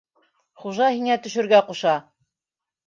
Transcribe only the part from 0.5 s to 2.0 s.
Хужа һиңә төшөргә ҡуша!